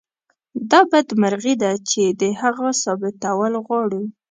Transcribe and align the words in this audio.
دا 0.71 0.79
بدمرغي 0.91 1.53
ده 1.63 1.71
چې 1.89 2.01
د 2.21 2.23
هغو 2.41 2.67
ثابتول 2.83 3.53
غواړو. 3.65 4.01